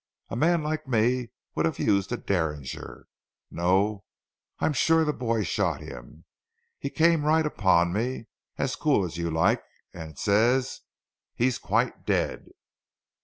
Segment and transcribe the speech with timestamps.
[0.29, 3.05] A man like me would have used a Derringer.
[3.51, 4.03] No,
[4.57, 6.25] I'm sure that boy shot him.
[6.79, 8.25] He came right upon me,
[8.57, 9.61] as cool as you like
[9.93, 10.81] and says,
[11.35, 12.49] 'He's quite dead.'"